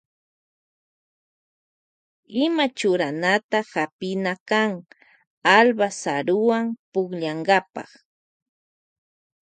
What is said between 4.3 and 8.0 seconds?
kan Alba rasuwa pukllankapa.